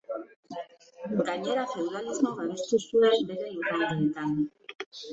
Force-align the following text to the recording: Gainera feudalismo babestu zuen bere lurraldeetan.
Gainera 1.27 1.67
feudalismo 1.75 2.33
babestu 2.41 2.83
zuen 2.87 3.31
bere 3.31 3.55
lurraldeetan. 3.55 4.39